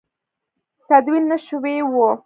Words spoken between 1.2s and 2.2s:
نه شوي وو.